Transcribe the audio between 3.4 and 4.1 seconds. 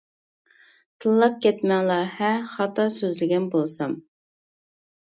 بولسام.